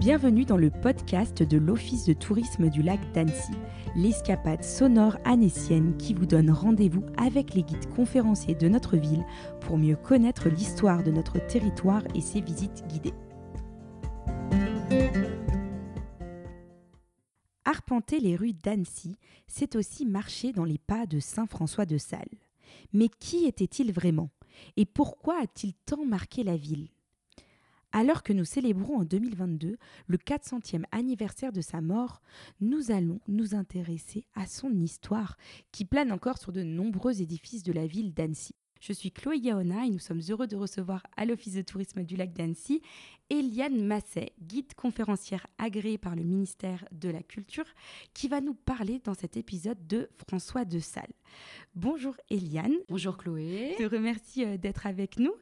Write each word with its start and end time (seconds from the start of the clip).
Bienvenue 0.00 0.46
dans 0.46 0.56
le 0.56 0.70
podcast 0.70 1.42
de 1.42 1.58
l'Office 1.58 2.06
de 2.06 2.14
tourisme 2.14 2.70
du 2.70 2.80
lac 2.82 2.98
d'Annecy, 3.12 3.52
l'escapade 3.94 4.64
sonore 4.64 5.18
annécienne 5.26 5.94
qui 5.98 6.14
vous 6.14 6.24
donne 6.24 6.50
rendez-vous 6.50 7.04
avec 7.18 7.52
les 7.52 7.62
guides 7.62 7.86
conférenciers 7.94 8.54
de 8.54 8.66
notre 8.66 8.96
ville 8.96 9.26
pour 9.60 9.76
mieux 9.76 9.96
connaître 9.96 10.48
l'histoire 10.48 11.02
de 11.02 11.10
notre 11.10 11.38
territoire 11.46 12.02
et 12.14 12.22
ses 12.22 12.40
visites 12.40 12.82
guidées. 12.88 13.12
Arpenter 17.66 18.20
les 18.20 18.36
rues 18.36 18.54
d'Annecy, 18.54 19.16
c'est 19.48 19.76
aussi 19.76 20.06
marcher 20.06 20.52
dans 20.52 20.64
les 20.64 20.78
pas 20.78 21.04
de 21.04 21.20
Saint 21.20 21.46
François 21.46 21.84
de 21.84 21.98
Sales. 21.98 22.24
Mais 22.94 23.10
qui 23.10 23.44
était-il 23.44 23.92
vraiment? 23.92 24.30
Et 24.78 24.86
pourquoi 24.86 25.42
a-t-il 25.42 25.74
tant 25.84 26.06
marqué 26.06 26.42
la 26.42 26.56
ville? 26.56 26.88
Alors 27.92 28.22
que 28.22 28.32
nous 28.32 28.44
célébrons 28.44 28.98
en 28.98 29.04
2022 29.04 29.76
le 30.06 30.16
400e 30.16 30.84
anniversaire 30.92 31.52
de 31.52 31.60
sa 31.60 31.80
mort, 31.80 32.22
nous 32.60 32.90
allons 32.90 33.20
nous 33.28 33.54
intéresser 33.54 34.26
à 34.34 34.46
son 34.46 34.72
histoire 34.78 35.36
qui 35.72 35.84
plane 35.84 36.12
encore 36.12 36.38
sur 36.38 36.52
de 36.52 36.62
nombreux 36.62 37.20
édifices 37.20 37.62
de 37.62 37.72
la 37.72 37.86
ville 37.86 38.14
d'Annecy. 38.14 38.54
Je 38.80 38.94
suis 38.94 39.10
Chloé 39.12 39.40
Gaona 39.40 39.84
et 39.84 39.90
nous 39.90 39.98
sommes 39.98 40.22
heureux 40.30 40.46
de 40.46 40.56
recevoir 40.56 41.02
à 41.14 41.26
l'Office 41.26 41.52
de 41.52 41.60
tourisme 41.60 42.02
du 42.02 42.16
lac 42.16 42.32
d'Annecy 42.32 42.80
Eliane 43.28 43.84
Masset, 43.84 44.32
guide 44.40 44.72
conférencière 44.74 45.46
agréée 45.58 45.98
par 45.98 46.16
le 46.16 46.22
ministère 46.22 46.86
de 46.90 47.10
la 47.10 47.22
Culture, 47.22 47.66
qui 48.14 48.26
va 48.26 48.40
nous 48.40 48.54
parler 48.54 48.98
dans 49.04 49.12
cet 49.12 49.36
épisode 49.36 49.86
de 49.86 50.08
François 50.26 50.64
de 50.64 50.78
Sales. 50.78 51.12
Bonjour 51.74 52.16
Eliane. 52.30 52.74
Bonjour 52.88 53.18
Chloé. 53.18 53.76
Je 53.78 53.84
te 53.84 53.94
remercie 53.94 54.46
euh, 54.46 54.56
d'être 54.56 54.86
avec 54.86 55.18
nous. 55.18 55.34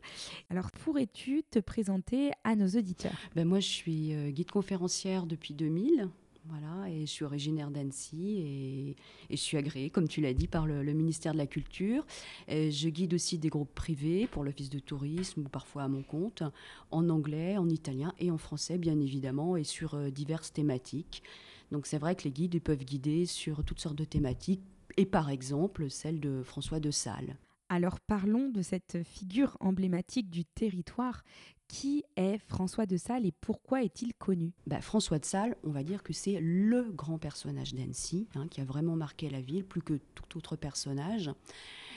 Alors 0.51 0.73
pourrais-tu 0.73 1.45
te 1.49 1.61
présenter 1.61 2.33
à 2.43 2.57
nos 2.57 2.67
auditeurs? 2.67 3.17
Ben 3.37 3.47
Moi 3.47 3.61
je 3.61 3.69
suis 3.69 4.15
euh, 4.15 4.31
guide 4.31 4.51
conférencière 4.51 5.27
depuis 5.27 5.55
2000. 5.55 6.09
Voilà, 6.49 6.89
et 6.89 7.01
je 7.01 7.11
suis 7.11 7.25
originaire 7.25 7.71
d'Annecy 7.71 8.39
et, 8.39 8.97
je 9.31 9.37
suis 9.37 9.57
agréée, 9.57 9.91
comme 9.91 10.09
tu 10.09 10.21
l'as 10.21 10.33
dit, 10.33 10.47
par 10.47 10.67
le, 10.67 10.83
ministère 10.93 11.33
de 11.33 11.39
la 11.39 11.47
Culture. 11.47 12.07
je 12.49 12.89
guide 12.89 13.15
aussi 13.15 13.39
des 13.39 13.49
groupes 13.49 13.75
privés 13.75 14.27
pour 14.27 14.45
l'Office 14.45 14.71
de 14.71 14.79
tourisme 14.79 15.43
ou 15.43 15.49
parfois 15.49 15.83
à 15.83 15.89
mon 15.89 16.03
compte, 16.03 16.43
en 16.91 17.09
anglais, 17.11 17.59
en 17.59 17.69
italien 17.69 18.15
et 18.19 18.31
en 18.31 18.39
français, 18.39 18.79
bien 18.79 18.99
évidemment, 18.99 19.57
et 19.57 19.65
sur 19.65 19.95
euh, 19.95 20.11
diverses 20.11 20.53
thématiques. 20.53 21.23
Donc 21.71 21.87
c'est 21.87 21.99
vrai 21.99 22.15
que 22.15 22.25
les 22.25 22.31
guides 22.31 22.61
peuvent 22.63 22.85
guider 22.85 23.27
sur 23.27 23.63
toutes 23.65 23.81
sortes 23.81 23.97
de 23.97 24.05
thématiques, 24.05 24.63
et 24.97 25.07
par 25.07 25.31
exemple 25.31 25.91
celle 25.91 26.21
de 26.21 26.43
François 26.43 26.81
de 26.81 26.91
Sales. 26.91 27.37
Alors 27.69 28.01
parlons 28.01 28.49
de 28.49 28.63
cette 28.63 29.03
figure 29.03 29.57
emblématique 29.61 30.31
du 30.31 30.47
territoire. 30.47 31.23
Qui 31.69 32.05
est 32.17 32.39
François 32.39 32.87
de 32.87 32.97
Sales 32.97 33.27
et 33.27 33.33
pourquoi 33.33 33.83
est-il 33.83 34.15
connu? 34.15 34.53
Bah, 34.67 34.81
François 34.81 35.19
de 35.19 35.25
Sales, 35.25 35.57
on 35.65 35.71
va 35.71 35.83
dire 35.83 36.03
que 36.03 36.13
c'est 36.13 36.41
le 36.41 36.91
grand 36.91 37.19
personnage 37.19 37.75
d'Annecy, 37.75 38.27
hein, 38.35 38.49
qui 38.49 38.61
a 38.61 38.65
vraiment 38.65 38.97
marqué 38.97 39.29
la 39.29 39.41
ville, 39.41 39.65
plus 39.65 39.83
que 39.83 40.01
tout 40.15 40.39
autre 40.39 40.57
personnage 40.57 41.31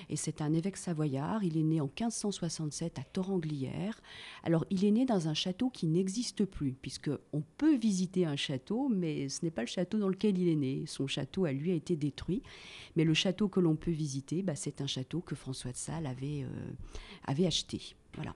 et 0.10 0.16
c'est 0.16 0.42
un 0.42 0.54
évêque 0.54 0.78
savoyard. 0.78 1.44
Il 1.44 1.58
est 1.58 1.64
né 1.64 1.82
en 1.82 1.86
1567 1.86 3.00
à 3.00 3.04
Toranglière. 3.04 4.02
Alors, 4.44 4.66
il 4.70 4.86
est 4.86 4.92
né 4.92 5.06
dans 5.06 5.28
un 5.28 5.34
château 5.34 5.70
qui 5.70 5.88
n'existe 5.88 6.46
plus, 6.46 6.74
puisque 6.74 7.12
on 7.34 7.42
peut 7.58 7.76
visiter 7.76 8.26
un 8.26 8.36
château, 8.36 8.90
mais 8.90 9.30
ce 9.30 9.44
n'est 9.44 9.52
pas 9.52 9.62
le 9.62 9.68
château 9.68 9.98
dans 9.98 10.10
lequel 10.10 10.38
il 10.38 10.50
est 10.50 10.56
né. 10.56 10.84
Son 10.86 11.08
château, 11.08 11.46
à 11.46 11.52
lui, 11.52 11.72
a 11.72 11.76
été 11.76 11.96
détruit. 11.96 12.42
Mais 12.96 13.04
le 13.04 13.14
château 13.14 13.48
que 13.48 13.60
l'on 13.60 13.76
peut 13.76 13.92
visiter, 13.92 14.42
bah, 14.42 14.56
c'est 14.56 14.82
un 14.82 14.88
château 14.88 15.22
que 15.22 15.36
François 15.36 15.72
de 15.72 15.78
Sales 15.78 16.06
avait, 16.06 16.44
euh, 16.44 16.72
avait 17.26 17.46
acheté. 17.46 17.96
Voilà. 18.16 18.36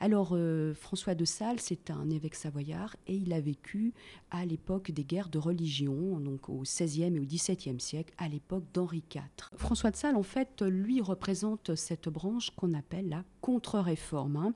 Alors, 0.00 0.30
euh, 0.32 0.74
François 0.74 1.14
de 1.14 1.24
Sales, 1.24 1.60
c'est 1.60 1.90
un 1.90 2.10
évêque 2.10 2.34
savoyard 2.34 2.96
et 3.06 3.14
il 3.14 3.32
a 3.32 3.40
vécu 3.40 3.94
à 4.30 4.44
l'époque 4.44 4.90
des 4.90 5.04
guerres 5.04 5.28
de 5.28 5.38
religion, 5.38 6.18
donc 6.18 6.48
au 6.48 6.62
XVIe 6.62 7.14
et 7.14 7.20
au 7.20 7.24
XVIIe 7.24 7.80
siècle, 7.80 8.12
à 8.18 8.28
l'époque 8.28 8.64
d'Henri 8.74 9.02
IV. 9.14 9.22
François 9.56 9.90
de 9.90 9.96
Sales, 9.96 10.16
en 10.16 10.22
fait, 10.22 10.62
lui 10.62 11.00
représente 11.00 11.74
cette 11.76 12.08
branche 12.08 12.50
qu'on 12.56 12.74
appelle 12.74 13.08
la 13.08 13.24
contre-réforme. 13.40 14.36
Hein. 14.36 14.54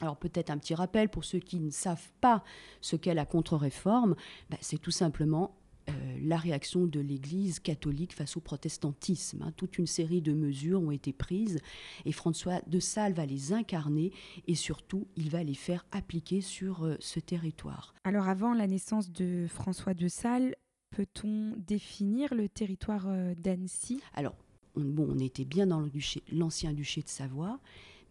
Alors 0.00 0.16
peut-être 0.16 0.50
un 0.50 0.58
petit 0.58 0.74
rappel 0.74 1.08
pour 1.08 1.24
ceux 1.24 1.40
qui 1.40 1.60
ne 1.60 1.70
savent 1.70 2.10
pas 2.20 2.42
ce 2.80 2.96
qu'est 2.96 3.14
la 3.14 3.26
contre-réforme, 3.26 4.14
bah, 4.48 4.56
c'est 4.60 4.80
tout 4.80 4.90
simplement 4.90 5.54
euh, 5.88 6.18
la 6.22 6.36
réaction 6.36 6.86
de 6.86 7.00
l'Église 7.00 7.60
catholique 7.60 8.12
face 8.12 8.36
au 8.36 8.40
protestantisme. 8.40 9.42
Hein. 9.42 9.52
Toute 9.56 9.78
une 9.78 9.86
série 9.86 10.20
de 10.20 10.32
mesures 10.32 10.82
ont 10.82 10.90
été 10.90 11.12
prises 11.12 11.58
et 12.04 12.12
François 12.12 12.60
de 12.66 12.78
Sales 12.78 13.14
va 13.14 13.26
les 13.26 13.52
incarner 13.52 14.12
et 14.46 14.54
surtout 14.54 15.06
il 15.16 15.30
va 15.30 15.42
les 15.42 15.54
faire 15.54 15.86
appliquer 15.92 16.40
sur 16.40 16.84
euh, 16.84 16.96
ce 17.00 17.20
territoire. 17.20 17.94
Alors 18.04 18.28
avant 18.28 18.54
la 18.54 18.66
naissance 18.66 19.10
de 19.10 19.46
François 19.48 19.94
de 19.94 20.08
Sales, 20.08 20.54
peut-on 20.90 21.54
définir 21.56 22.34
le 22.34 22.48
territoire 22.48 23.06
euh, 23.08 23.34
d'Annecy? 23.34 24.00
Alors 24.14 24.34
on, 24.74 24.82
bon, 24.82 25.08
on 25.10 25.18
était 25.18 25.44
bien 25.44 25.66
dans 25.66 25.88
l'ancien 26.32 26.72
duché 26.72 27.02
de 27.02 27.08
Savoie, 27.08 27.58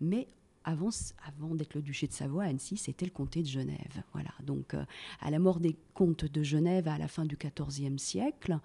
mais 0.02 0.28
avant, 0.70 1.56
d'être 1.56 1.74
le 1.76 1.82
duché 1.82 2.08
de 2.08 2.14
Savoie, 2.14 2.44
Annecy, 2.44 2.78
c'était 2.78 3.06
le 3.06 3.12
comté 3.12 3.42
de 3.42 3.48
Genève. 3.48 4.04
Voilà. 4.14 4.32
Donc, 4.44 4.74
euh, 4.74 4.86
à 5.22 5.32
la 5.32 5.40
mort 5.40 5.60
des 5.60 5.76
comtes 5.94 6.26
de 6.26 6.44
Genève 6.44 6.88
à 6.88 6.98
la 6.98 7.08
fin 7.08 7.26
du 7.26 7.38
XIVe 7.38 7.98
siècle, 7.98 8.60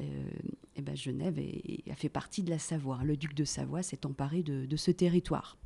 euh, 0.00 0.30
eh 0.76 0.82
ben, 0.82 0.96
Genève 0.96 1.38
a 1.90 1.94
fait 1.94 2.08
partie 2.08 2.42
de 2.42 2.50
la 2.50 2.58
Savoie. 2.58 3.00
Le 3.04 3.16
duc 3.16 3.34
de 3.34 3.44
Savoie 3.44 3.82
s'est 3.82 4.06
emparé 4.06 4.42
de, 4.42 4.76
ce 4.76 4.90
territoire. 4.90 5.56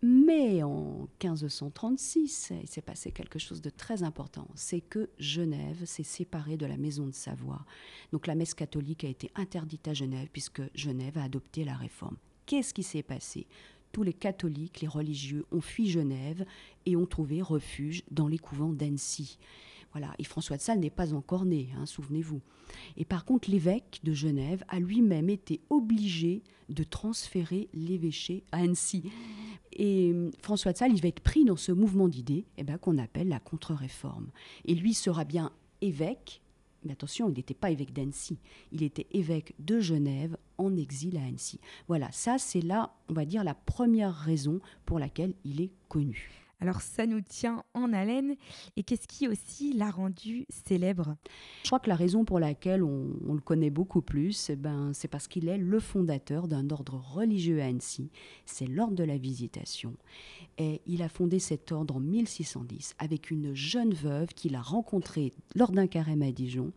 Mais 0.00 0.62
en 0.62 1.08
1536, 1.24 2.52
il 2.62 2.68
s'est 2.68 2.80
passé 2.80 3.10
quelque 3.10 3.40
chose 3.40 3.60
de 3.60 3.68
très 3.68 4.04
important. 4.04 4.46
C'est 4.54 4.80
que 4.80 5.10
Genève 5.18 5.84
s'est 5.84 6.04
séparée 6.04 6.56
de 6.56 6.66
la 6.66 6.76
maison 6.76 7.06
de 7.06 7.14
Savoie. 7.14 7.64
Donc 8.12 8.28
la 8.28 8.36
messe 8.36 8.54
catholique 8.54 9.02
a 9.02 9.08
été 9.08 9.32
interdite 9.34 9.88
à 9.88 9.94
Genève 9.94 10.28
puisque 10.32 10.62
Genève 10.74 11.18
a 11.18 11.24
adopté 11.24 11.64
la 11.64 11.74
réforme. 11.74 12.16
Qu'est-ce 12.46 12.72
qui 12.72 12.84
s'est 12.84 13.02
passé? 13.02 13.46
Tous 13.92 14.02
les 14.02 14.12
catholiques, 14.12 14.80
les 14.80 14.88
religieux 14.88 15.44
ont 15.52 15.60
fui 15.60 15.88
Genève 15.88 16.44
et 16.86 16.96
ont 16.96 17.06
trouvé 17.06 17.42
refuge 17.42 18.02
dans 18.10 18.28
les 18.28 18.38
couvents 18.38 18.72
d'Annecy. 18.72 19.38
Voilà. 19.92 20.14
Et 20.18 20.24
François 20.24 20.56
de 20.56 20.62
Sales 20.62 20.80
n'est 20.80 20.90
pas 20.90 21.14
encore 21.14 21.44
né, 21.44 21.70
hein, 21.76 21.86
souvenez-vous. 21.86 22.40
Et 22.96 23.04
par 23.04 23.24
contre, 23.24 23.50
l'évêque 23.50 24.00
de 24.04 24.12
Genève 24.12 24.62
a 24.68 24.78
lui-même 24.80 25.30
été 25.30 25.60
obligé 25.70 26.42
de 26.68 26.84
transférer 26.84 27.68
l'évêché 27.72 28.44
à 28.52 28.58
Annecy. 28.58 29.04
Et 29.72 30.10
hum, 30.12 30.30
François 30.42 30.72
de 30.72 30.78
Sales, 30.78 30.92
il 30.92 31.00
va 31.00 31.08
être 31.08 31.20
pris 31.20 31.44
dans 31.44 31.56
ce 31.56 31.72
mouvement 31.72 32.08
d'idées 32.08 32.44
eh 32.58 32.64
ben, 32.64 32.78
qu'on 32.78 32.98
appelle 32.98 33.28
la 33.28 33.40
contre-réforme. 33.40 34.28
Et 34.66 34.74
lui 34.74 34.94
sera 34.94 35.24
bien 35.24 35.52
évêque, 35.80 36.42
attention, 36.90 37.28
il 37.28 37.34
n'était 37.34 37.54
pas 37.54 37.70
évêque 37.70 37.92
d'Annecy, 37.92 38.38
il 38.72 38.82
était 38.82 39.06
évêque 39.12 39.54
de 39.58 39.80
Genève 39.80 40.36
en 40.58 40.76
exil 40.76 41.16
à 41.16 41.24
Annecy. 41.24 41.60
Voilà, 41.86 42.10
ça 42.12 42.38
c'est 42.38 42.60
là, 42.60 42.94
on 43.08 43.14
va 43.14 43.24
dire, 43.24 43.44
la 43.44 43.54
première 43.54 44.14
raison 44.14 44.60
pour 44.84 44.98
laquelle 44.98 45.34
il 45.44 45.60
est 45.60 45.70
connu. 45.88 46.47
Alors 46.60 46.80
ça 46.80 47.06
nous 47.06 47.20
tient 47.20 47.62
en 47.74 47.92
haleine. 47.92 48.34
Et 48.76 48.82
qu'est-ce 48.82 49.06
qui 49.06 49.28
aussi 49.28 49.72
l'a 49.72 49.90
rendu 49.90 50.44
célèbre? 50.48 51.16
Je 51.62 51.68
crois 51.68 51.78
que 51.78 51.88
la 51.88 51.94
raison 51.94 52.24
pour 52.24 52.40
laquelle 52.40 52.82
on, 52.82 53.32
le 53.32 53.40
connaît 53.40 53.70
beaucoup 53.70 54.02
plus, 54.02 54.50
eh 54.50 54.56
ben, 54.56 54.92
c'est 54.92 55.08
parce 55.08 55.28
qu'il 55.28 55.48
est 55.48 55.58
le 55.58 55.78
fondateur 55.78 56.48
d'un 56.48 56.68
ordre 56.70 56.94
religieux 56.94 57.62
à 57.62 57.66
Annecy. 57.66 58.10
C'est 58.44 58.66
l'ordre 58.66 58.96
de 58.96 59.04
la 59.04 59.18
Visitation. 59.18 59.94
Et 60.58 60.82
il 60.86 61.02
a 61.02 61.08
fondé 61.08 61.38
cet 61.38 61.70
ordre 61.70 61.96
en 61.96 62.00
1610 62.00 62.94
avec 62.98 63.30
une 63.30 63.54
jeune 63.54 63.94
veuve 63.94 64.28
qu'il 64.28 64.56
a 64.56 64.62
rencontrée 64.62 65.32
lors 65.54 65.70
d'un 65.70 65.86
carême 65.86 66.22
à 66.22 66.32
Dijon. 66.32 66.72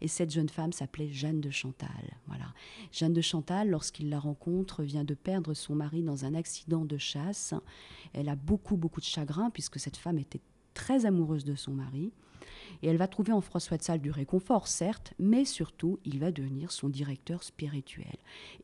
Et 0.00 0.08
cette 0.08 0.30
jeune 0.30 0.48
femme 0.48 0.72
s'appelait 0.72 1.08
Jeanne 1.08 1.40
de 1.40 1.50
Chantal. 1.50 2.15
Jeanne 2.92 3.12
de 3.12 3.20
Chantal, 3.20 3.70
lorsqu'il 3.70 4.08
la 4.08 4.18
rencontre, 4.18 4.82
vient 4.82 5.04
de 5.04 5.14
perdre 5.14 5.54
son 5.54 5.74
mari 5.74 6.02
dans 6.02 6.24
un 6.24 6.34
accident 6.34 6.84
de 6.84 6.98
chasse. 6.98 7.54
Elle 8.12 8.28
a 8.28 8.36
beaucoup, 8.36 8.76
beaucoup 8.76 9.00
de 9.00 9.06
chagrin 9.06 9.50
puisque 9.50 9.78
cette 9.78 9.96
femme 9.96 10.18
était 10.18 10.40
très 10.74 11.06
amoureuse 11.06 11.44
de 11.44 11.54
son 11.54 11.72
mari. 11.72 12.12
Et 12.82 12.88
elle 12.88 12.96
va 12.96 13.08
trouver 13.08 13.32
en 13.32 13.40
François 13.40 13.76
de 13.76 13.82
Sales 13.82 14.00
du 14.00 14.10
réconfort, 14.10 14.68
certes, 14.68 15.14
mais 15.18 15.44
surtout, 15.44 15.98
il 16.04 16.18
va 16.18 16.30
devenir 16.30 16.70
son 16.70 16.88
directeur 16.88 17.42
spirituel. 17.42 18.16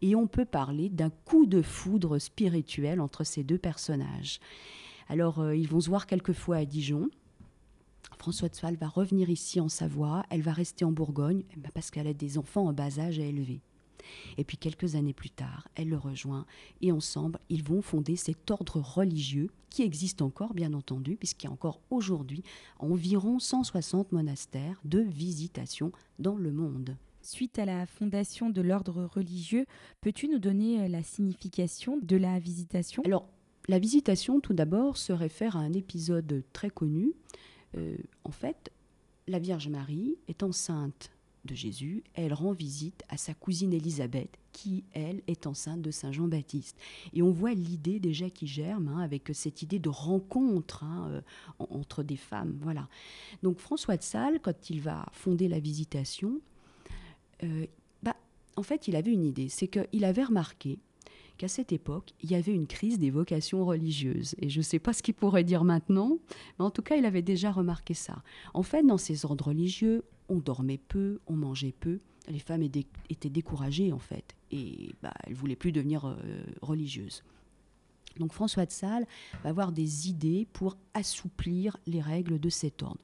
Et 0.03 0.15
on 0.15 0.27
peut 0.27 0.45
parler 0.45 0.89
d'un 0.89 1.11
coup 1.11 1.47
de 1.47 1.63
foudre 1.63 2.19
spirituel 2.19 3.01
entre 3.01 3.25
ces 3.25 3.43
deux 3.43 3.59
personnages. 3.59 4.41
Alors, 5.09 5.41
euh, 5.41 5.57
ils 5.57 5.69
vont 5.69 5.81
se 5.81 5.89
voir 5.89 6.07
quelquefois 6.07 6.57
à 6.57 6.65
Dijon. 6.65 7.09
François 8.19 8.49
de 8.49 8.55
Sales 8.55 8.77
va 8.77 8.89
revenir 8.89 9.31
ici 9.31 9.59
en 9.59 9.69
Savoie, 9.69 10.25
elle 10.31 10.43
va 10.43 10.53
rester 10.53 10.85
en 10.85 10.93
Bourgogne, 10.93 11.43
eh 11.53 11.57
ben, 11.57 11.71
parce 11.75 11.91
qu'elle 11.91 12.07
a 12.07 12.15
des 12.15 12.39
enfants 12.39 12.69
en 12.69 12.73
bas 12.73 13.01
âge 13.01 13.19
à 13.19 13.25
élever. 13.25 13.61
Et 14.39 14.45
puis 14.45 14.57
quelques 14.57 14.95
années 14.95 15.13
plus 15.13 15.31
tard, 15.31 15.69
elle 15.75 15.89
le 15.89 15.99
rejoint. 15.99 16.47
Et 16.81 16.93
ensemble, 16.93 17.39
ils 17.49 17.63
vont 17.63 17.83
fonder 17.83 18.17
cet 18.17 18.51
ordre 18.51 18.81
religieux 18.81 19.51
qui 19.71 19.83
existe 19.83 20.21
encore, 20.21 20.55
bien 20.55 20.75
entendu, 20.75 21.17
puisqu'il 21.17 21.47
y 21.47 21.51
a 21.51 21.53
encore 21.53 21.81
aujourd'hui 21.91 22.43
environ 22.79 23.39
160 23.39 24.13
monastères 24.13 24.81
de 24.85 25.01
visitation 25.01 25.93
dans 26.19 26.37
le 26.37 26.53
monde. 26.53 26.97
Suite 27.23 27.59
à 27.59 27.65
la 27.65 27.87
fondation 27.87 28.51
de 28.51 28.61
l'ordre 28.61 29.05
religieux, 29.05 29.65
peux-tu 30.01 30.29
nous 30.29 30.41
donner 30.41 30.81
euh, 30.81 30.89
la 30.89 31.03
signification 31.03 31.99
de 32.03 32.17
la 32.17 32.39
visitation? 32.41 33.03
Alors, 33.07 33.29
la 33.69 33.79
visitation, 33.79 34.41
tout 34.41 34.55
d'abord, 34.55 34.97
se 34.97 35.13
réfère 35.13 35.57
à 35.57 35.61
un 35.61 35.73
épisode 35.73 36.43
très 36.53 36.69
connu. 36.69 37.13
Euh, 37.77 37.97
en 38.25 38.33
fait, 38.33 38.73
la 39.29 39.39
Vierge 39.39 39.69
Marie 39.69 40.17
est 40.27 40.43
enceinte 40.43 41.13
de 41.45 41.55
Jésus, 41.55 42.05
elle 42.15 42.33
rend 42.33 42.53
visite 42.53 43.03
à 43.09 43.17
sa 43.17 43.35
cousine 43.35 43.73
Élisabeth, 43.73 44.39
qui, 44.53 44.85
elle, 44.93 45.23
est 45.27 45.47
enceinte 45.47 45.83
de 45.83 45.91
Saint 45.91 46.13
Jean-Baptiste. 46.13 46.77
Et 47.13 47.23
on 47.23 47.31
voit 47.31 47.55
l'idée 47.55 47.99
déjà 47.99 48.31
qui 48.31 48.47
germe, 48.47 48.89
hein, 48.89 49.01
avec 49.01 49.31
cette 49.33 49.63
idée 49.63 49.79
de 49.79 49.89
rencontre 49.89 50.85
hein, 50.85 51.09
euh, 51.11 51.21
entre 51.59 52.03
des 52.03 52.17
femmes. 52.17 52.59
Voilà. 52.63 52.89
Donc 53.43 53.59
François 53.59 53.97
de 53.97 54.03
Sales, 54.03 54.41
quand 54.41 54.71
il 54.71 54.81
va 54.81 55.07
fonder 55.13 55.49
la 55.49 55.59
Visitation, 55.59 56.41
euh, 57.43 57.67
bah, 58.03 58.17
en 58.57 58.63
fait, 58.63 58.89
il 58.89 58.97
avait 58.97 59.13
une 59.13 59.25
idée, 59.25 59.49
c'est 59.49 59.69
qu'il 59.69 60.05
avait 60.05 60.25
remarqué 60.25 60.79
qu'à 61.39 61.49
cette 61.49 61.73
époque, 61.73 62.13
il 62.23 62.31
y 62.31 62.35
avait 62.35 62.55
une 62.55 62.67
crise 62.67 62.99
des 62.99 63.11
vocations 63.11 63.65
religieuses. 63.65 64.37
Et 64.39 64.49
je 64.49 64.59
ne 64.59 64.63
sais 64.63 64.79
pas 64.79 64.93
ce 64.93 65.03
qu'il 65.03 65.15
pourrait 65.15 65.45
dire 65.45 65.65
maintenant, 65.65 66.19
mais 66.59 66.65
en 66.65 66.71
tout 66.71 66.83
cas, 66.83 66.97
il 66.97 67.05
avait 67.05 67.23
déjà 67.23 67.51
remarqué 67.51 67.95
ça. 67.95 68.23
En 68.55 68.63
fait, 68.63 68.85
dans 68.85 68.99
ces 68.99 69.25
ordres 69.25 69.49
religieux, 69.49 70.05
on 70.29 70.39
dormait 70.39 70.79
peu, 70.79 71.21
on 71.27 71.35
mangeait 71.35 71.75
peu. 71.79 72.01
Les 72.29 72.39
femmes 72.39 72.63
étaient 72.63 73.31
découragées, 73.31 73.93
en 73.93 73.99
fait, 73.99 74.37
et 74.51 74.95
bah, 75.03 75.13
elles 75.25 75.35
voulaient 75.35 75.57
plus 75.57 75.73
devenir 75.73 76.07
euh, 76.07 76.17
religieuses. 76.61 77.23
Donc 78.19 78.33
François 78.33 78.67
de 78.67 78.71
Sales 78.71 79.07
va 79.43 79.51
avoir 79.51 79.73
des 79.73 80.09
idées 80.09 80.47
pour 80.53 80.77
assouplir 80.95 81.79
les 81.87 82.01
règles 82.01 82.39
de 82.39 82.51
cet 82.51 82.83
ordre 82.83 83.01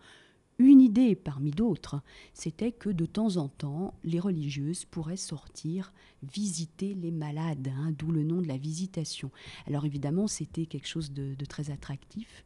une 0.59 0.81
idée 0.81 1.15
parmi 1.15 1.53
d'autres, 1.53 2.03
c'était 2.35 2.73
que 2.73 2.91
de 2.91 3.07
temps 3.07 3.37
en 3.37 3.49
temps, 3.49 3.95
les 4.03 4.19
religieuses 4.19 4.85
pourraient 4.85 5.17
sortir 5.17 5.93
visiter 6.23 6.95
les 6.95 7.13
malades, 7.13 7.69
hein, 7.69 7.93
d'où 7.97 8.11
le 8.11 8.25
nom 8.25 8.43
de 8.43 8.49
la 8.49 8.57
visitation. 8.57 9.31
Alors 9.69 9.85
évidemment, 9.85 10.27
c'était 10.27 10.67
quelque 10.67 10.89
chose 10.89 11.13
de 11.13 11.45
très 11.45 11.71
attractif. 11.71 12.45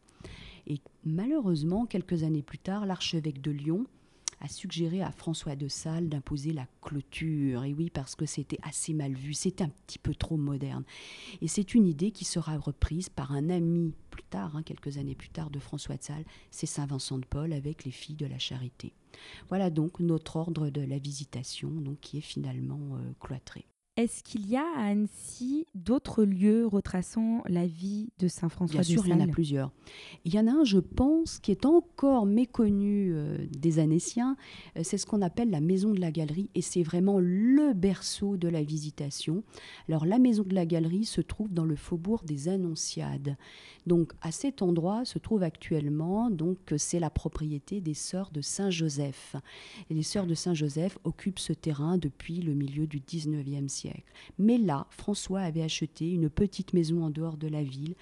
Et 0.67 0.81
malheureusement, 1.05 1.87
quelques 1.87 2.23
années 2.23 2.43
plus 2.43 2.59
tard, 2.59 2.85
l'archevêque 2.85 3.41
de 3.41 3.51
Lyon 3.51 3.87
a 4.43 4.49
suggéré 4.49 5.03
à 5.03 5.13
François 5.13 5.57
de 5.57 5.69
Sales 5.69 6.09
d'imposer 6.09 6.53
la 6.53 6.67
clôture. 6.83 7.65
Et 7.65 7.73
oui, 7.73 7.91
parce 7.91 8.17
que 8.17 8.27
c'était 8.27 8.59
assez 8.63 8.93
mal 8.93 9.15
vu, 9.15 9.35
c'était 9.35 9.65
un 9.65 9.71
petit 9.87 9.99
peu 9.99 10.15
trop 10.15 10.37
moderne. 10.37 10.85
Et 11.41 11.49
c'est 11.49 11.75
une 11.75 11.87
idée 11.87 12.11
qui 12.11 12.25
sera 12.25 12.59
reprise 12.59 13.09
par 13.09 13.33
un 13.33 13.49
ami 13.51 13.95
plus 14.11 14.25
tard, 14.25 14.57
hein, 14.57 14.63
quelques 14.63 14.99
années 14.99 15.15
plus 15.15 15.31
tard, 15.31 15.51
de 15.51 15.59
François 15.59 15.97
de 15.97 16.03
Sales, 16.03 16.25
c'est 16.51 16.67
Saint 16.67 16.87
Vincent 16.87 17.19
de 17.19 17.25
Paul 17.25 17.53
avec 17.53 17.85
les 17.85 17.91
filles 17.91 18.17
de 18.17 18.27
la 18.27 18.39
charité. 18.39 18.93
Voilà 19.49 19.71
donc 19.71 20.01
notre 20.01 20.37
ordre 20.37 20.71
de 20.71 20.81
la 20.81 20.99
visitation, 20.99 21.71
donc 21.71 22.01
qui 22.01 22.19
est 22.19 22.23
finalement 22.23 22.97
euh, 22.97 23.13
cloîtré. 23.21 23.65
Est-ce 23.99 24.23
qu'il 24.23 24.49
y 24.49 24.57
a 24.57 24.65
à 24.79 24.87
Annecy 24.87 25.67
d'autres 25.75 26.25
lieux 26.25 26.67
retraçant 26.67 27.43
la 27.47 27.67
vie 27.67 28.09
de 28.19 28.27
Saint 28.27 28.49
François 28.49 28.81
de 28.81 28.85
Sales 28.85 28.95
Bien 28.95 29.03
sûr, 29.03 29.15
il 29.15 29.21
y 29.21 29.23
en 29.23 29.29
a 29.29 29.31
plusieurs. 29.31 29.71
Il 30.25 30.33
y 30.33 30.39
en 30.39 30.47
a 30.47 30.51
un, 30.51 30.65
je 30.65 30.79
pense, 30.79 31.39
qui 31.39 31.51
est 31.51 31.67
encore 31.67 32.25
méconnu 32.25 33.13
euh, 33.13 33.37
des 33.51 33.81
Annéciens. 33.81 34.39
Euh, 34.79 34.81
c'est 34.83 34.97
ce 34.97 35.05
qu'on 35.05 35.21
appelle 35.21 35.51
la 35.51 35.61
Maison 35.61 35.93
de 35.93 36.01
la 36.01 36.11
Galerie, 36.11 36.49
et 36.55 36.63
c'est 36.63 36.83
vraiment 36.83 37.19
le 37.21 37.75
berceau 37.75 38.39
de 38.39 38.49
la 38.49 38.63
visitation. 38.63 39.45
Alors, 39.91 40.07
la 40.07 40.19
Maison 40.19 40.43
de 40.43 40.55
la 40.55 40.65
Galerie 40.65 41.05
se 41.05 41.21
trouve 41.21 41.53
dans 41.53 41.67
le 41.67 41.77
faubourg 41.77 42.23
des 42.25 42.49
Annonciades. 42.49 43.37
Donc, 43.87 44.15
à 44.23 44.33
cet 44.33 44.63
endroit 44.63 45.05
se 45.05 45.19
trouve 45.19 45.43
actuellement, 45.43 46.31
donc, 46.31 46.73
c'est 46.79 46.99
la 46.99 47.11
propriété 47.11 47.83
des 47.83 47.93
sœurs 47.93 48.31
de 48.31 48.41
Saint-Joseph. 48.41 49.37
Et 49.91 49.95
les 49.95 50.03
sœurs 50.03 50.27
de 50.27 50.35
Saint-Joseph 50.35 50.97
occupent 51.05 51.41
ce 51.41 51.53
terrain 51.53 51.99
depuis 51.99 52.41
le 52.41 52.55
milieu 52.55 52.87
du 52.87 52.99
19e 52.99 53.69
siècle. 53.69 53.82
Mais 54.39 54.59
là, 54.59 54.87
François 54.91 55.41
avait 55.41 55.63
acheté 55.63 56.11
une 56.11 56.31
petite 56.31 56.73
maison 56.73 57.05
en 57.05 57.11
dehors 57.11 57.37
de 57.37 57.49
la 57.49 57.63
ville, 57.63 57.95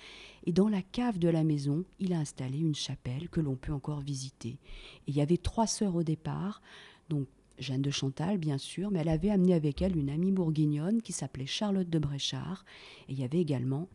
et 0.45 0.53
dans 0.53 0.69
la 0.69 0.83
cave 0.83 1.19
de 1.19 1.29
la 1.29 1.45
maison, 1.45 1.85
il 1.99 2.13
a 2.13 2.19
installé 2.19 2.59
une 2.59 2.75
chapelle 2.75 3.29
que 3.29 3.41
l'on 3.41 3.57
peut 3.57 3.73
encore 3.73 4.01
visiter. 4.01 4.59
Et 5.07 5.09
il 5.09 5.17
y 5.17 5.21
avait 5.21 5.37
trois 5.37 5.67
sœurs 5.67 5.97
au 5.97 6.03
départ, 6.03 6.63
donc 7.09 7.27
Jeanne 7.59 7.83
de 7.83 7.91
Chantal, 7.91 8.39
bien 8.39 8.59
sûr, 8.59 8.91
mais 8.91 9.01
elle 9.01 9.09
avait 9.09 9.31
amené 9.31 9.55
avec 9.55 9.83
elle 9.83 9.97
une 9.97 10.11
amie 10.11 10.33
bourguignonne 10.33 11.03
qui 11.03 11.13
s'appelait 11.13 11.47
Charlotte 11.47 11.91
de 11.91 11.99
Bréchard, 11.99 12.65
et 13.09 13.13
il 13.13 13.21
y 13.21 13.25
avait 13.25 13.41
également 13.41 13.89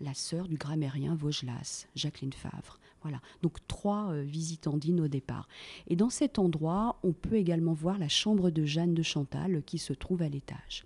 la 0.00 0.14
sœur 0.14 0.48
du 0.48 0.56
grammairien 0.56 1.14
Vaugelas, 1.14 1.86
Jacqueline 1.96 2.32
Favre. 2.32 2.78
Voilà, 3.02 3.20
donc 3.42 3.58
trois 3.68 4.10
euh, 4.10 4.22
visitandines 4.22 5.00
au 5.00 5.08
départ. 5.08 5.48
Et 5.86 5.96
dans 5.96 6.10
cet 6.10 6.38
endroit, 6.38 6.98
on 7.02 7.12
peut 7.12 7.36
également 7.36 7.72
voir 7.72 7.98
la 7.98 8.08
chambre 8.08 8.50
de 8.50 8.64
Jeanne 8.64 8.94
de 8.94 9.02
Chantal 9.02 9.62
qui 9.64 9.78
se 9.78 9.92
trouve 9.92 10.22
à 10.22 10.28
l'étage. 10.28 10.84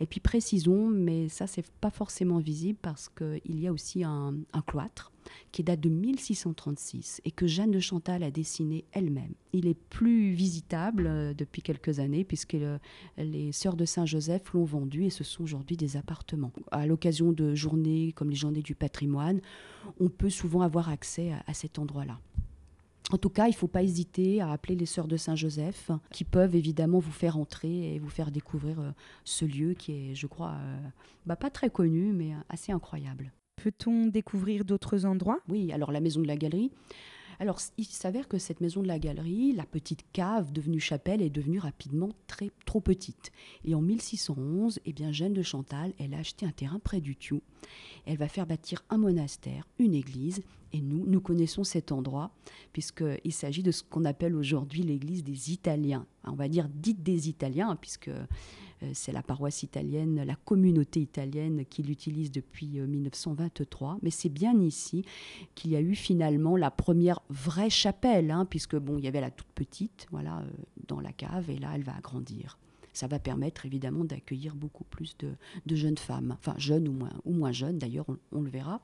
Et 0.00 0.06
puis 0.06 0.20
précisons, 0.20 0.88
mais 0.88 1.28
ça 1.28 1.46
c'est 1.46 1.64
pas 1.80 1.90
forcément 1.90 2.38
visible 2.38 2.78
parce 2.80 3.08
qu'il 3.10 3.60
y 3.60 3.66
a 3.66 3.72
aussi 3.72 4.02
un, 4.02 4.34
cloître 4.66 5.12
qui 5.52 5.62
date 5.62 5.80
de 5.80 5.90
1636 5.90 7.20
et 7.24 7.30
que 7.30 7.46
Jeanne 7.46 7.70
de 7.70 7.78
Chantal 7.80 8.22
a 8.22 8.30
dessiné 8.30 8.84
elle-même. 8.92 9.34
Il 9.52 9.66
est 9.66 9.78
plus 9.90 10.32
visitable 10.32 11.06
euh, 11.06 11.34
depuis 11.34 11.60
quelques 11.60 11.98
années 11.98 12.24
puisque 12.24 12.54
euh, 12.54 12.78
les 13.18 13.52
sœurs 13.52 13.76
de 13.76 13.84
Saint-Joseph 13.84 14.52
l'ont 14.54 14.64
vendu 14.64 15.04
et 15.04 15.10
ce 15.10 15.22
sont 15.22 15.42
aujourd'hui 15.42 15.76
des 15.76 15.96
appartements. 15.96 16.52
À 16.70 16.86
l'occasion 16.86 17.32
de 17.32 17.54
journées 17.54 18.12
comme 18.12 18.30
les 18.30 18.36
journées 18.36 18.62
du 18.62 18.74
patrimoine, 18.74 19.40
on 20.00 20.08
peut 20.08 20.30
souvent 20.30 20.62
avoir 20.62 20.88
accès 20.88 21.32
à 21.46 21.54
cet 21.54 21.78
endroit-là. 21.78 22.18
En 23.12 23.18
tout 23.18 23.28
cas, 23.28 23.46
il 23.46 23.50
ne 23.50 23.56
faut 23.56 23.68
pas 23.68 23.82
hésiter 23.82 24.40
à 24.40 24.52
appeler 24.52 24.76
les 24.76 24.86
sœurs 24.86 25.08
de 25.08 25.16
Saint-Joseph, 25.16 25.90
qui 26.12 26.24
peuvent 26.24 26.54
évidemment 26.54 27.00
vous 27.00 27.10
faire 27.10 27.36
entrer 27.36 27.94
et 27.94 27.98
vous 27.98 28.08
faire 28.08 28.30
découvrir 28.30 28.80
euh, 28.80 28.90
ce 29.24 29.44
lieu 29.44 29.74
qui 29.74 29.92
est, 29.92 30.14
je 30.14 30.26
crois, 30.28 30.52
euh, 30.52 30.78
bah, 31.26 31.36
pas 31.36 31.50
très 31.50 31.70
connu, 31.70 32.12
mais 32.12 32.32
assez 32.48 32.70
incroyable. 32.70 33.32
Peut-on 33.56 34.06
découvrir 34.06 34.64
d'autres 34.64 35.04
endroits? 35.04 35.40
Oui, 35.48 35.72
alors 35.72 35.90
la 35.92 36.00
maison 36.00 36.20
de 36.20 36.28
la 36.28 36.36
galerie. 36.36 36.70
Alors, 37.40 37.58
il 37.78 37.86
s'avère 37.86 38.28
que 38.28 38.36
cette 38.36 38.60
maison 38.60 38.82
de 38.82 38.86
la 38.86 38.98
galerie, 38.98 39.54
la 39.54 39.64
petite 39.64 40.04
cave 40.12 40.52
devenue 40.52 40.78
chapelle, 40.78 41.22
est 41.22 41.30
devenue 41.30 41.58
rapidement 41.58 42.10
très, 42.26 42.50
trop 42.66 42.82
petite. 42.82 43.32
Et 43.64 43.74
en 43.74 43.80
1611, 43.80 44.78
eh 44.84 44.92
bien, 44.92 45.10
Jeanne 45.10 45.32
de 45.32 45.40
Chantal, 45.40 45.94
elle 45.98 46.12
a 46.12 46.18
acheté 46.18 46.44
un 46.44 46.50
terrain 46.50 46.78
près 46.78 47.00
du 47.00 47.16
Thiou. 47.16 47.40
Elle 48.04 48.18
va 48.18 48.28
faire 48.28 48.46
bâtir 48.46 48.84
un 48.90 48.98
monastère, 48.98 49.66
une 49.78 49.94
église, 49.94 50.42
et 50.74 50.82
nous, 50.82 51.06
nous 51.06 51.20
connaissons 51.22 51.64
cet 51.64 51.92
endroit, 51.92 52.30
puisqu'il 52.74 53.32
s'agit 53.32 53.62
de 53.62 53.72
ce 53.72 53.84
qu'on 53.84 54.04
appelle 54.04 54.36
aujourd'hui 54.36 54.82
l'église 54.82 55.24
des 55.24 55.50
Italiens. 55.50 56.04
On 56.24 56.34
va 56.34 56.46
dire 56.46 56.68
dite 56.68 57.02
des 57.02 57.30
Italiens, 57.30 57.74
puisque 57.74 58.10
c'est 58.92 59.12
la 59.12 59.22
paroisse 59.22 59.62
italienne, 59.62 60.22
la 60.24 60.36
communauté 60.36 61.00
italienne 61.00 61.64
qui 61.68 61.82
l'utilise 61.82 62.30
depuis 62.30 62.80
1923. 62.80 63.92
Euh, 63.92 63.98
Mais 64.02 64.10
c'est 64.10 64.28
bien 64.28 64.58
ici 64.60 65.04
qu'il 65.54 65.70
y 65.70 65.76
a 65.76 65.80
eu 65.80 65.94
finalement 65.94 66.56
la 66.56 66.70
première 66.70 67.20
vraie 67.28 67.70
chapelle, 67.70 68.30
hein, 68.30 68.46
puisque 68.48 68.76
bon, 68.76 68.98
il 68.98 69.04
y 69.04 69.08
avait 69.08 69.20
la 69.20 69.30
toute 69.30 69.50
petite, 69.54 70.06
voilà, 70.10 70.38
euh, 70.38 70.50
dans 70.86 71.00
la 71.00 71.12
cave, 71.12 71.50
et 71.50 71.58
là, 71.58 71.72
elle 71.74 71.84
va 71.84 71.94
agrandir 71.94 72.58
ça 72.92 73.06
va 73.06 73.20
permettre 73.20 73.66
évidemment 73.66 74.04
d'accueillir 74.04 74.56
beaucoup 74.56 74.82
plus 74.82 75.16
de, 75.18 75.76
jeunes 75.76 75.96
femmes, 75.96 76.36
enfin 76.36 76.54
jeunes 76.58 76.88
ou 76.88 77.32
moins 77.32 77.52
jeunes 77.52 77.78
d'ailleurs, 77.78 78.04
on, 78.32 78.42
le 78.42 78.50
verra. 78.50 78.82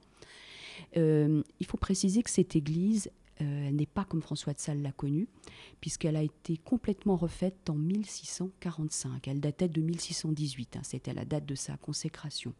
il 0.94 1.66
faut 1.66 1.76
préciser 1.76 2.22
que 2.22 2.30
cette 2.30 2.54
église, 2.54 3.10
euh, 3.42 3.70
n'est 3.70 3.84
pas 3.84 4.04
comme 4.04 4.22
François 4.22 4.54
de 4.54 4.58
Sales 4.58 4.80
l'a 4.80 4.92
connue, 4.92 5.28
puisqu'elle 5.80 6.16
a 6.16 6.22
été 6.22 6.56
complètement 6.56 7.16
refaite 7.16 7.68
en 7.68 7.74
1645. 7.74 9.28
Elle 9.28 9.40
datait 9.40 9.68
de 9.68 9.82
1618, 9.82 10.76
hein, 10.76 10.80
c'était 10.82 11.12
la 11.12 11.26
date 11.26 11.44
de 11.44 11.54
sa 11.54 11.76
consécration. 11.76 12.54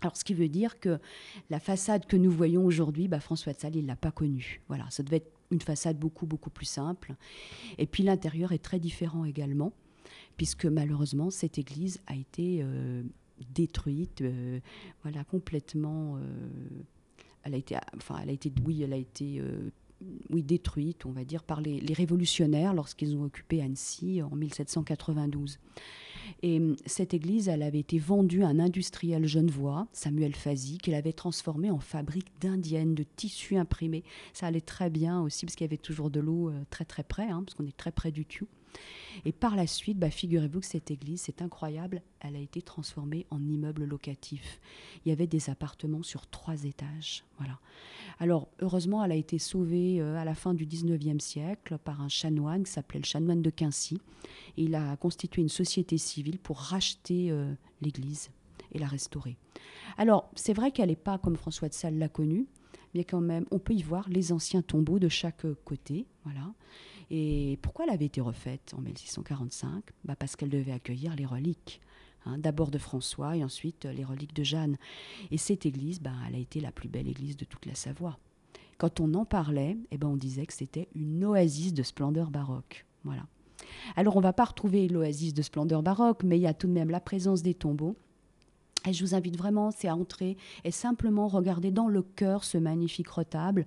Alors, 0.00 0.16
ce 0.16 0.22
qui 0.22 0.34
veut 0.34 0.48
dire 0.48 0.78
que 0.78 1.00
la 1.50 1.58
façade 1.58 2.06
que 2.06 2.16
nous 2.16 2.30
voyons 2.30 2.64
aujourd'hui, 2.64 3.08
bah, 3.08 3.18
François 3.18 3.52
de 3.52 3.58
Sales, 3.58 3.74
il 3.74 3.82
ne 3.82 3.88
l'a 3.88 3.96
pas 3.96 4.12
connue. 4.12 4.62
Voilà, 4.68 4.88
ça 4.90 5.02
devait 5.02 5.16
être 5.16 5.32
une 5.50 5.60
façade 5.60 5.98
beaucoup, 5.98 6.26
beaucoup 6.26 6.50
plus 6.50 6.66
simple. 6.66 7.16
Et 7.78 7.86
puis, 7.86 8.04
l'intérieur 8.04 8.52
est 8.52 8.62
très 8.62 8.78
différent 8.78 9.24
également, 9.24 9.72
puisque 10.36 10.66
malheureusement, 10.66 11.30
cette 11.30 11.58
église 11.58 12.00
a 12.06 12.14
été 12.14 12.60
euh, 12.62 13.02
détruite, 13.50 14.20
euh, 14.20 14.60
voilà, 15.02 15.24
complètement. 15.24 16.20
elle 17.42 17.54
a 17.54 17.56
été, 17.56 17.76
enfin, 17.96 18.20
elle 18.22 18.28
a 18.28 18.32
été, 18.32 18.52
oui, 18.64 18.84
elle 18.84 18.92
a 18.92 18.96
été 18.96 19.42
oui, 20.30 20.42
détruite, 20.42 21.06
on 21.06 21.10
va 21.10 21.24
dire, 21.24 21.42
par 21.42 21.60
les, 21.60 21.80
révolutionnaires 21.92 22.74
lorsqu'ils 22.74 23.16
ont 23.16 23.24
occupé 23.24 23.62
Annecy 23.62 24.22
en 24.22 24.34
1792. 24.34 25.58
Et 26.42 26.58
hum, 26.58 26.76
cette 26.86 27.14
église, 27.14 27.48
elle 27.48 27.62
avait 27.62 27.80
été 27.80 27.98
vendue 27.98 28.42
à 28.42 28.48
un 28.48 28.60
industriel 28.60 29.26
genevois, 29.26 29.88
Samuel 29.92 30.34
Fazy, 30.34 30.78
qui 30.78 30.90
l'avait 30.90 31.12
transformée 31.12 31.70
en 31.70 31.80
fabrique 31.80 32.28
d'indiennes, 32.40 32.94
de 32.94 33.04
tissus 33.16 33.56
imprimés. 33.56 34.04
Ça 34.32 34.46
allait 34.46 34.60
très 34.60 34.90
bien 34.90 35.20
aussi, 35.20 35.46
parce 35.46 35.56
qu'il 35.56 35.64
y 35.64 35.70
avait 35.70 35.76
toujours 35.76 36.10
de 36.10 36.20
l'eau 36.20 36.50
euh, 36.50 36.64
très 36.70 36.84
très 36.84 37.02
près, 37.02 37.28
hein, 37.28 37.42
parce 37.44 37.54
qu'on 37.54 37.66
est 37.66 37.76
très 37.76 37.92
près 37.92 38.12
du 38.12 38.24
tuyau. 38.24 38.48
Et 39.24 39.32
par 39.32 39.56
la 39.56 39.66
suite, 39.66 39.98
bah, 39.98 40.10
figurez-vous 40.10 40.60
que 40.60 40.66
cette 40.66 40.90
église, 40.90 41.22
c'est 41.22 41.42
incroyable, 41.42 42.02
elle 42.20 42.36
a 42.36 42.40
été 42.40 42.62
transformée 42.62 43.26
en 43.30 43.40
immeuble 43.40 43.84
locatif. 43.84 44.60
Il 45.04 45.08
y 45.08 45.12
avait 45.12 45.26
des 45.26 45.50
appartements 45.50 46.02
sur 46.02 46.26
trois 46.26 46.64
étages. 46.64 47.24
Voilà. 47.38 47.58
Alors, 48.20 48.48
heureusement, 48.60 49.04
elle 49.04 49.12
a 49.12 49.16
été 49.16 49.38
sauvée 49.38 50.00
euh, 50.00 50.16
à 50.16 50.24
la 50.24 50.34
fin 50.34 50.54
du 50.54 50.66
19e 50.66 51.20
siècle 51.20 51.78
par 51.78 52.00
un 52.00 52.08
chanoine 52.08 52.64
qui 52.64 52.72
s'appelait 52.72 53.00
le 53.00 53.04
chanoine 53.04 53.42
de 53.42 53.50
Quincy. 53.50 54.00
Il 54.56 54.74
a 54.74 54.96
constitué 54.96 55.42
une 55.42 55.48
société 55.48 55.98
civile 55.98 56.38
pour 56.38 56.58
racheter 56.58 57.30
euh, 57.30 57.52
l'église 57.80 58.30
et 58.72 58.78
la 58.78 58.86
restaurer. 58.86 59.36
Alors, 59.96 60.30
c'est 60.34 60.52
vrai 60.52 60.70
qu'elle 60.70 60.88
n'est 60.88 60.96
pas 60.96 61.18
comme 61.18 61.36
François 61.36 61.68
de 61.68 61.74
Sales 61.74 61.98
l'a 61.98 62.08
connue, 62.08 62.46
mais 62.94 63.04
quand 63.04 63.20
même, 63.20 63.46
on 63.50 63.58
peut 63.58 63.74
y 63.74 63.82
voir 63.82 64.08
les 64.08 64.32
anciens 64.32 64.62
tombeaux 64.62 64.98
de 64.98 65.08
chaque 65.08 65.46
côté. 65.64 66.06
Voilà. 66.24 66.52
Et 67.10 67.58
pourquoi 67.62 67.86
elle 67.86 67.94
avait 67.94 68.06
été 68.06 68.20
refaite 68.20 68.74
en 68.76 68.80
1645 68.80 69.84
bah 70.04 70.16
Parce 70.16 70.36
qu'elle 70.36 70.50
devait 70.50 70.72
accueillir 70.72 71.16
les 71.16 71.26
reliques. 71.26 71.80
Hein, 72.26 72.36
d'abord 72.36 72.70
de 72.70 72.78
François 72.78 73.36
et 73.36 73.44
ensuite 73.44 73.84
les 73.84 74.04
reliques 74.04 74.34
de 74.34 74.42
Jeanne. 74.42 74.76
Et 75.30 75.38
cette 75.38 75.66
église, 75.66 76.00
bah, 76.00 76.12
elle 76.28 76.34
a 76.34 76.38
été 76.38 76.60
la 76.60 76.72
plus 76.72 76.88
belle 76.88 77.08
église 77.08 77.36
de 77.36 77.44
toute 77.44 77.64
la 77.64 77.74
Savoie. 77.74 78.18
Quand 78.76 79.00
on 79.00 79.14
en 79.14 79.24
parlait, 79.24 79.76
eh 79.90 79.98
ben, 79.98 80.08
on 80.08 80.16
disait 80.16 80.46
que 80.46 80.52
c'était 80.52 80.88
une 80.94 81.24
oasis 81.24 81.72
de 81.72 81.82
splendeur 81.82 82.30
baroque. 82.30 82.86
Voilà. 83.04 83.22
Alors 83.96 84.16
on 84.16 84.20
ne 84.20 84.24
va 84.24 84.32
pas 84.32 84.44
retrouver 84.44 84.88
l'oasis 84.88 85.34
de 85.34 85.42
splendeur 85.42 85.82
baroque, 85.82 86.22
mais 86.22 86.38
il 86.38 86.42
y 86.42 86.46
a 86.46 86.54
tout 86.54 86.66
de 86.66 86.72
même 86.72 86.90
la 86.90 87.00
présence 87.00 87.42
des 87.42 87.54
tombeaux. 87.54 87.96
Et 88.88 88.92
je 88.94 89.04
vous 89.04 89.14
invite 89.14 89.36
vraiment, 89.36 89.70
c'est 89.70 89.88
à 89.88 89.94
entrer 89.94 90.36
et 90.64 90.70
simplement 90.70 91.28
regarder 91.28 91.70
dans 91.70 91.88
le 91.88 92.02
cœur 92.02 92.42
ce 92.42 92.56
magnifique 92.56 93.08
retable 93.08 93.66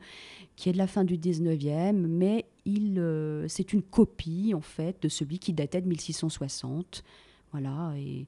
qui 0.56 0.70
est 0.70 0.74
de 0.74 0.78
la 0.78 0.88
fin 0.88 1.04
du 1.04 1.18
19e, 1.18 1.94
mais 1.94 2.46
il, 2.66 2.98
euh, 2.98 3.48
c'est 3.48 3.72
une 3.74 3.84
copie 3.84 4.54
en 4.56 4.62
fait 4.62 5.02
de 5.04 5.10
celui 5.10 5.38
qui 5.38 5.54
datait 5.54 5.82
de 5.82 5.88
1660, 5.88 7.04
voilà, 7.52 7.94
et, 7.98 8.26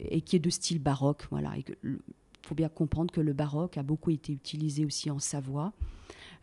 et 0.00 0.20
qui 0.20 0.36
est 0.36 0.40
de 0.40 0.50
style 0.50 0.80
baroque, 0.80 1.26
voilà. 1.30 1.52
Il 1.84 1.98
faut 2.42 2.54
bien 2.54 2.68
comprendre 2.68 3.12
que 3.12 3.20
le 3.20 3.32
baroque 3.32 3.78
a 3.78 3.82
beaucoup 3.82 4.10
été 4.10 4.32
utilisé 4.32 4.84
aussi 4.84 5.10
en 5.10 5.18
Savoie. 5.18 5.72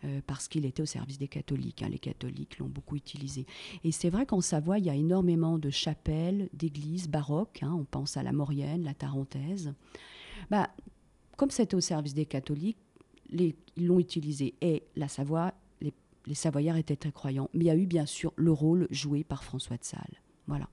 Euh, 0.03 0.19
parce 0.25 0.47
qu'il 0.47 0.65
était 0.65 0.81
au 0.81 0.87
service 0.87 1.19
des 1.19 1.27
catholiques. 1.27 1.83
Hein. 1.83 1.89
Les 1.89 1.99
catholiques 1.99 2.57
l'ont 2.57 2.67
beaucoup 2.67 2.95
utilisé. 2.95 3.45
Et 3.83 3.91
c'est 3.91 4.09
vrai 4.09 4.25
qu'en 4.25 4.41
Savoie, 4.41 4.79
il 4.79 4.85
y 4.85 4.89
a 4.89 4.95
énormément 4.95 5.59
de 5.59 5.69
chapelles, 5.69 6.49
d'églises 6.53 7.07
baroques. 7.07 7.61
Hein. 7.61 7.75
On 7.79 7.83
pense 7.83 8.17
à 8.17 8.23
la 8.23 8.31
Maurienne, 8.31 8.83
la 8.83 8.95
Tarentaise. 8.95 9.73
Bah, 10.49 10.71
comme 11.37 11.51
c'était 11.51 11.75
au 11.75 11.81
service 11.81 12.15
des 12.15 12.25
catholiques, 12.25 12.79
ils 13.31 13.53
l'ont 13.77 13.99
utilisé. 13.99 14.55
Et 14.61 14.81
la 14.95 15.07
Savoie, 15.07 15.53
les, 15.81 15.93
Savoyards 16.33 16.77
étaient 16.77 16.95
très 16.95 17.11
croyants. 17.11 17.51
Mais 17.53 17.65
il 17.65 17.67
y 17.67 17.71
a 17.71 17.75
eu 17.75 17.85
bien 17.85 18.07
sûr 18.07 18.33
le 18.37 18.51
rôle 18.51 18.87
joué 18.89 19.23
par 19.23 19.43
François 19.43 19.77
de 19.77 19.83
Sales. 19.83 20.19
Voilà. 20.47 20.67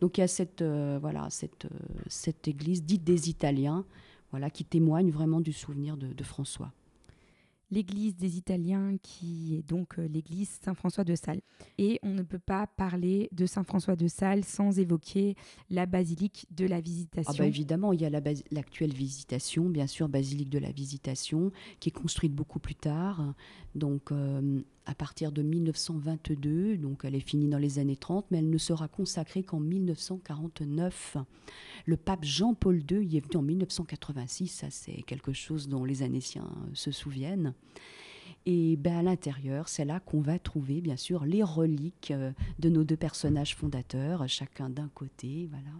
Donc 0.00 0.16
il 0.16 0.22
y 0.22 0.24
a 0.24 0.28
cette, 0.28 0.62
euh, 0.62 0.98
voilà, 0.98 1.28
euh, 1.42 1.68
cette 2.06 2.48
église 2.48 2.82
dite 2.82 3.04
des 3.04 3.28
Italiens, 3.28 3.84
voilà, 4.30 4.48
qui 4.48 4.64
témoigne 4.64 5.10
vraiment 5.10 5.42
du 5.42 5.52
souvenir 5.52 5.98
de 5.98 6.24
François 6.24 6.72
l'église 7.70 8.16
des 8.16 8.36
Italiens, 8.36 8.96
qui 9.02 9.56
est 9.56 9.68
donc 9.68 9.98
euh, 9.98 10.08
l'église 10.08 10.48
Saint-François 10.62 11.04
de 11.04 11.14
Sales. 11.14 11.40
Et 11.76 11.98
on 12.02 12.14
ne 12.14 12.22
peut 12.22 12.38
pas 12.38 12.66
parler 12.66 13.28
de 13.32 13.46
Saint-François 13.46 13.96
de 13.96 14.08
Sales 14.08 14.44
sans 14.44 14.78
évoquer 14.78 15.36
la 15.70 15.86
basilique 15.86 16.46
de 16.50 16.66
la 16.66 16.80
Visitation. 16.80 17.32
Ah 17.34 17.38
bah 17.38 17.46
évidemment, 17.46 17.92
il 17.92 18.00
y 18.00 18.06
a 18.06 18.10
l'actuelle 18.10 18.92
Visitation, 18.92 19.68
bien 19.68 19.86
sûr, 19.86 20.08
basilique 20.08 20.50
de 20.50 20.58
la 20.58 20.72
Visitation, 20.72 21.52
qui 21.80 21.90
est 21.90 21.92
construite 21.92 22.34
beaucoup 22.34 22.58
plus 22.58 22.74
tard, 22.74 23.34
donc 23.74 24.12
euh, 24.12 24.62
à 24.88 24.94
partir 24.94 25.32
de 25.32 25.42
1922, 25.42 26.78
donc 26.78 27.02
elle 27.04 27.14
est 27.14 27.20
finie 27.20 27.46
dans 27.46 27.58
les 27.58 27.78
années 27.78 27.96
30, 27.96 28.24
mais 28.30 28.38
elle 28.38 28.48
ne 28.48 28.56
sera 28.56 28.88
consacrée 28.88 29.42
qu'en 29.42 29.60
1949. 29.60 31.18
Le 31.84 31.96
pape 31.98 32.24
Jean-Paul 32.24 32.82
II 32.90 33.04
y 33.04 33.18
est 33.18 33.20
venu 33.20 33.36
en 33.36 33.42
1986, 33.42 34.48
ça 34.48 34.70
c'est 34.70 35.02
quelque 35.02 35.34
chose 35.34 35.68
dont 35.68 35.84
les 35.84 36.02
Anéciens 36.02 36.48
se 36.72 36.90
souviennent. 36.90 37.52
Et 38.46 38.76
ben 38.76 38.96
à 38.96 39.02
l'intérieur, 39.02 39.68
c'est 39.68 39.84
là 39.84 40.00
qu'on 40.00 40.22
va 40.22 40.38
trouver 40.38 40.80
bien 40.80 40.96
sûr 40.96 41.26
les 41.26 41.42
reliques 41.42 42.10
euh, 42.10 42.32
de 42.58 42.70
nos 42.70 42.82
deux 42.82 42.96
personnages 42.96 43.54
fondateurs, 43.54 44.26
chacun 44.26 44.70
d'un 44.70 44.88
côté, 44.94 45.50
voilà. 45.50 45.70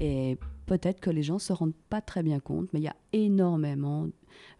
Et 0.00 0.38
peut-être 0.66 0.98
que 0.98 1.10
les 1.10 1.22
gens 1.22 1.34
ne 1.34 1.38
se 1.38 1.52
rendent 1.52 1.76
pas 1.88 2.00
très 2.00 2.24
bien 2.24 2.40
compte, 2.40 2.68
mais 2.72 2.80
il 2.80 2.84
y 2.84 2.88
a 2.88 2.96
énormément 3.12 4.08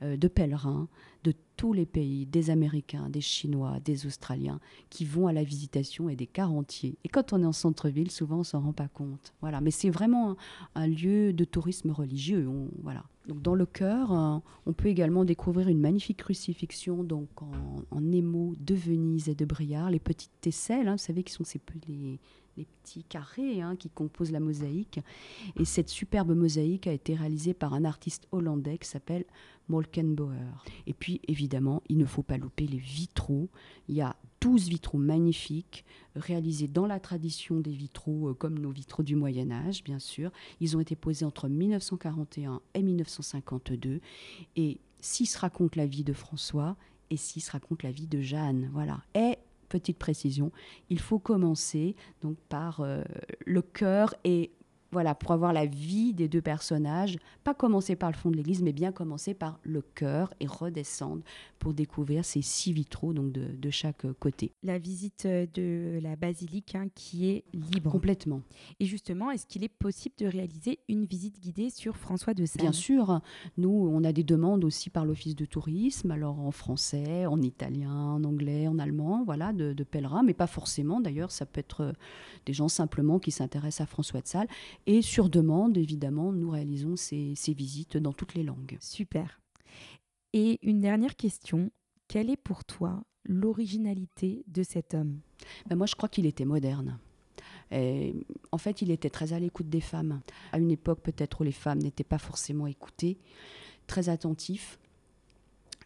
euh, 0.02 0.16
de 0.16 0.28
pèlerins 0.28 0.86
de 1.24 1.32
tous 1.56 1.72
les 1.72 1.86
pays, 1.86 2.26
des 2.26 2.50
Américains, 2.50 3.08
des 3.08 3.20
Chinois, 3.20 3.78
des 3.84 4.06
Australiens, 4.06 4.60
qui 4.90 5.04
vont 5.04 5.26
à 5.26 5.32
la 5.32 5.44
visitation 5.44 6.08
et 6.08 6.16
des 6.16 6.26
quarantiers. 6.26 6.96
Et 7.04 7.08
quand 7.08 7.32
on 7.32 7.42
est 7.42 7.46
en 7.46 7.52
centre-ville, 7.52 8.10
souvent 8.10 8.38
on 8.38 8.44
s'en 8.44 8.60
rend 8.60 8.72
pas 8.72 8.88
compte. 8.88 9.32
Voilà, 9.40 9.60
mais 9.60 9.70
c'est 9.70 9.90
vraiment 9.90 10.36
un, 10.74 10.86
lieu 10.86 11.32
de 11.32 11.44
tourisme 11.44 11.90
religieux. 11.90 12.48
voilà. 12.82 13.04
Donc 13.26 13.40
dans 13.40 13.54
le 13.54 13.64
cœur, 13.64 14.12
euh, 14.12 14.38
on 14.66 14.72
peut 14.74 14.88
également 14.88 15.24
découvrir 15.24 15.68
une 15.68 15.80
magnifique 15.80 16.18
crucifixion 16.18 17.02
donc 17.04 17.28
en, 17.40 17.50
en 17.90 18.12
émaux 18.12 18.54
de 18.60 18.74
Venise 18.74 19.30
et 19.30 19.34
de 19.34 19.46
Briard, 19.46 19.90
les 19.90 19.98
petites 19.98 20.38
tesselles, 20.42 20.88
hein, 20.88 20.92
vous 20.92 20.98
savez 20.98 21.22
qui 21.22 21.32
sont 21.32 21.44
ces 21.44 21.60
les, 21.88 22.18
les 22.56 22.66
petits 22.66 23.04
carrés 23.04 23.60
hein, 23.60 23.76
qui 23.76 23.90
composent 23.90 24.32
la 24.32 24.40
mosaïque. 24.40 25.00
Et 25.58 25.64
cette 25.64 25.88
superbe 25.88 26.34
mosaïque 26.34 26.86
a 26.86 26.92
été 26.92 27.14
réalisée 27.14 27.54
par 27.54 27.74
un 27.74 27.84
artiste 27.84 28.26
hollandais 28.32 28.78
qui 28.78 28.88
s'appelle 28.88 29.24
Molkenbauer. 29.68 30.64
Et 30.86 30.92
puis, 30.92 31.20
évidemment, 31.26 31.82
il 31.88 31.98
ne 31.98 32.04
faut 32.04 32.22
pas 32.22 32.36
louper 32.36 32.66
les 32.66 32.78
vitraux. 32.78 33.48
Il 33.88 33.94
y 33.94 34.02
a 34.02 34.16
12 34.40 34.68
vitraux 34.68 34.98
magnifiques, 34.98 35.84
réalisés 36.16 36.68
dans 36.68 36.86
la 36.86 37.00
tradition 37.00 37.60
des 37.60 37.72
vitraux, 37.72 38.28
euh, 38.28 38.34
comme 38.34 38.58
nos 38.58 38.70
vitraux 38.70 39.02
du 39.02 39.16
Moyen 39.16 39.50
Âge, 39.50 39.82
bien 39.82 39.98
sûr. 39.98 40.30
Ils 40.60 40.76
ont 40.76 40.80
été 40.80 40.96
posés 40.96 41.24
entre 41.24 41.48
1941 41.48 42.60
et 42.74 42.82
1952. 42.82 44.00
Et 44.56 44.78
6 45.00 45.36
racontent 45.36 45.76
la 45.76 45.86
vie 45.86 46.04
de 46.04 46.12
François 46.12 46.76
et 47.10 47.16
6 47.16 47.48
racontent 47.50 47.86
la 47.86 47.92
vie 47.92 48.06
de 48.06 48.20
Jeanne. 48.20 48.68
Voilà. 48.72 49.02
Petite 49.74 49.98
précision, 49.98 50.52
il 50.88 51.00
faut 51.00 51.18
commencer 51.18 51.96
donc 52.22 52.36
par 52.48 52.80
euh, 52.80 53.02
le 53.44 53.60
cœur 53.60 54.14
et 54.22 54.52
voilà, 54.94 55.16
pour 55.16 55.32
avoir 55.32 55.52
la 55.52 55.66
vie 55.66 56.14
des 56.14 56.28
deux 56.28 56.40
personnages, 56.40 57.18
pas 57.42 57.52
commencer 57.52 57.96
par 57.96 58.10
le 58.12 58.16
fond 58.16 58.30
de 58.30 58.36
l'église, 58.36 58.62
mais 58.62 58.72
bien 58.72 58.92
commencer 58.92 59.34
par 59.34 59.58
le 59.64 59.82
cœur 59.82 60.32
et 60.38 60.46
redescendre 60.46 61.22
pour 61.58 61.74
découvrir 61.74 62.24
ces 62.24 62.42
six 62.42 62.72
vitraux 62.72 63.12
donc 63.12 63.32
de, 63.32 63.70
chaque 63.70 64.06
côté. 64.20 64.52
La 64.62 64.78
visite 64.78 65.26
de 65.26 65.98
la 66.00 66.14
basilique 66.14 66.76
hein, 66.76 66.86
qui 66.94 67.28
est 67.28 67.44
libre. 67.52 67.90
Complètement. 67.90 68.42
Et 68.78 68.84
justement, 68.84 69.32
est-ce 69.32 69.46
qu'il 69.46 69.64
est 69.64 69.68
possible 69.68 70.14
de 70.18 70.26
réaliser 70.26 70.78
une 70.88 71.06
visite 71.06 71.40
guidée 71.40 71.70
sur 71.70 71.96
François 71.96 72.34
de 72.34 72.46
Sales? 72.46 72.62
Bien 72.62 72.72
sûr. 72.72 73.20
Nous, 73.56 73.90
on 73.92 74.04
a 74.04 74.12
des 74.12 74.22
demandes 74.22 74.64
aussi 74.64 74.90
par 74.90 75.04
l'Office 75.04 75.34
de 75.34 75.44
tourisme, 75.44 76.12
alors 76.12 76.38
en 76.38 76.52
français, 76.52 77.26
en 77.26 77.42
italien, 77.42 77.92
en 77.92 78.22
anglais, 78.22 78.68
en 78.68 78.78
allemand, 78.78 79.24
voilà, 79.24 79.52
de, 79.52 79.72
de 79.72 79.84
pèlerins, 79.84 80.22
mais 80.22 80.34
pas 80.34 80.46
forcément 80.46 81.00
d'ailleurs. 81.00 81.32
Ça 81.32 81.46
peut 81.46 81.58
être 81.58 81.94
des 82.46 82.52
gens 82.52 82.68
simplement 82.68 83.18
qui 83.18 83.32
s'intéressent 83.32 83.80
à 83.80 83.86
François 83.86 84.20
de 84.20 84.28
Sales. 84.28 84.48
Et 84.86 85.02
sur 85.02 85.30
demande, 85.30 85.76
évidemment, 85.78 86.32
nous 86.32 86.50
réalisons 86.50 86.96
ces, 86.96 87.34
visites 87.48 87.96
dans 87.96 88.12
toutes 88.12 88.34
les 88.34 88.42
langues. 88.42 88.76
Super. 88.80 89.40
Et 90.32 90.58
une 90.62 90.80
dernière 90.80 91.16
question, 91.16 91.70
quelle 92.08 92.28
est 92.28 92.36
pour 92.36 92.64
toi 92.64 93.02
l'originalité 93.24 94.44
de 94.46 94.62
cet 94.62 94.92
homme? 94.94 95.20
Ben 95.66 95.76
Moi, 95.76 95.86
je 95.86 95.94
crois 95.94 96.08
qu'il 96.08 96.26
était 96.26 96.44
moderne. 96.44 96.98
Et 97.70 98.14
en 98.52 98.58
fait, 98.58 98.82
il 98.82 98.90
était 98.90 99.10
très 99.10 99.32
à 99.32 99.38
l'écoute 99.38 99.70
des 99.70 99.80
femmes. 99.80 100.20
À 100.52 100.58
une 100.58 100.70
époque 100.70 101.00
peut-être 101.00 101.40
où 101.40 101.44
les 101.44 101.52
femmes 101.52 101.78
n'étaient 101.78 102.04
pas 102.04 102.18
forcément 102.18 102.66
écoutées, 102.66 103.16
très 103.86 104.10
attentif. 104.10 104.78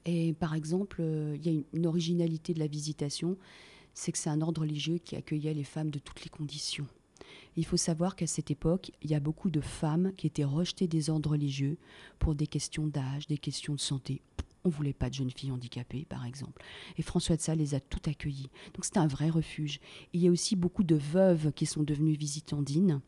Et 0.05 0.33
par 0.33 0.55
exemple, 0.55 0.99
euh, 1.01 1.37
il 1.37 1.47
y 1.47 1.57
a 1.57 1.61
une 1.73 1.87
originalité 1.87 2.53
de 2.53 2.59
la 2.59 2.67
visitation, 2.67 3.37
c'est 3.95 4.11
que 4.11 4.19
c'est 4.19 4.31
un 4.31 4.41
ordre 4.41 4.63
religieux 4.63 4.99
qui 4.99 5.17
accueillait 5.17 5.55
les 5.55 5.65
femmes 5.65 5.91
de 5.91 5.99
toutes 5.99 6.25
les 6.25 6.31
conditions. 6.31 6.87
Il 7.57 7.65
faut 7.65 7.77
savoir 7.77 8.17
qu'à 8.17 8.27
cette 8.27 8.51
époque, 8.51 8.93
il 9.03 9.11
y 9.11 9.15
a 9.15 9.21
beaucoup 9.21 9.51
de 9.51 9.61
femmes 9.61 10.13
qui 10.17 10.27
étaient 10.27 10.45
rejetées 10.45 10.89
des 10.89 11.11
ordres 11.11 11.31
religieux 11.31 11.77
pour 12.19 12.35
des 12.35 12.47
questions 12.47 12.87
d'âge, 12.87 13.27
des 13.27 13.39
questions 13.39 13.75
de 13.75 13.81
santé. 13.81 14.21
On 14.65 14.69
voulait 14.69 14.93
pas 14.93 15.09
de 15.09 15.15
jeunes 15.15 15.31
filles 15.31 15.53
handicapées, 15.53 16.07
par 16.09 16.27
exemple. 16.27 16.63
Et 16.97 17.03
François 17.03 17.37
de 17.37 17.41
Sales 17.41 17.59
les 17.59 17.75
a 17.75 17.81
toutes 17.81 18.09
accueillies. 18.09 18.51
Donc 18.75 18.85
c'est 18.85 18.99
un 18.99 19.07
vrai 19.07 19.31
refuge. 19.31 19.81
il 20.13 20.21
y 20.21 20.29
a 20.29 20.31
aussi 20.31 20.57
beaucoup 20.57 20.83
de 20.83 20.97
veuves 20.97 21.53
qui 21.53 21.67
sont 21.67 21.83
devenues 21.83 22.17
visitandines. 22.17 23.01